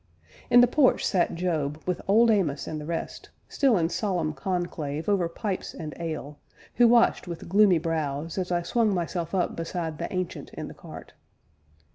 In 0.49 0.61
the 0.61 0.67
porch 0.67 1.05
sat 1.05 1.35
Job, 1.35 1.79
with 1.85 2.01
Old 2.07 2.31
Amos 2.31 2.65
and 2.65 2.81
the 2.81 2.87
rest, 2.87 3.29
still 3.47 3.77
in 3.77 3.87
solemn 3.87 4.33
conclave 4.33 5.07
over 5.07 5.29
pipes 5.29 5.75
and 5.75 5.93
ale, 5.99 6.39
who 6.73 6.87
watched 6.87 7.27
with 7.27 7.47
gloomy 7.47 7.77
brows 7.77 8.39
as 8.39 8.51
I 8.51 8.63
swung 8.63 8.95
myself 8.95 9.35
up 9.35 9.55
beside 9.55 9.99
the 9.99 10.11
Ancient 10.11 10.49
in 10.55 10.67
the 10.67 10.73
cart. 10.73 11.13